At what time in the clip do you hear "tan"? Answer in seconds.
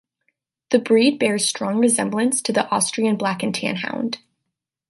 3.53-3.75